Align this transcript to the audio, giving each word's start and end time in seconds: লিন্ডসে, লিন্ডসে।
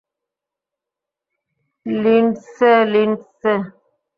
লিন্ডসে, 1.85 2.73
লিন্ডসে। 2.93 3.53